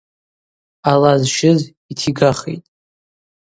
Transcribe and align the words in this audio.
Ала 0.91 1.13
зщыз 1.21 1.59
йтигахитӏ. 1.91 2.67